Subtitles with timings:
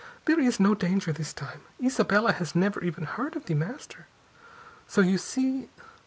[0.25, 1.61] There is no danger, this time.
[1.79, 4.07] Isabella has never even heard of The Master.
[4.87, 5.69] So you see...."